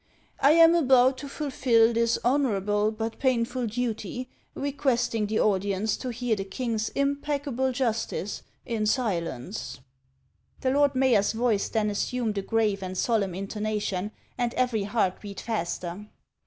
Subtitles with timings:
[0.39, 6.35] I am about to fulfil this honorable but painful duty, requesting the audience to hear
[6.35, 10.73] the king's impeccable justice in silence." HANS OF ICELAND.
[10.73, 14.09] 455 The lord mayor's voice then assumed a grave and solemn intonation,
[14.39, 16.07] and every heart beat faster.